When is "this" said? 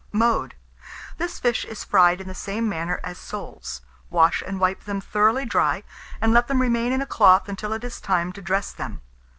1.19-1.37